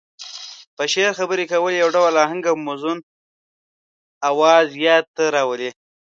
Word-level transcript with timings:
په 0.75 0.83
شعر 0.91 1.13
خبرې 1.19 1.45
کول 1.51 1.73
يو 1.81 1.89
ډول 1.95 2.13
اهنګ 2.25 2.43
او 2.51 2.55
موزون 2.65 2.97
اواز 4.29 4.67
ياد 4.85 5.05
ته 5.15 5.23
راولي. 5.35 5.69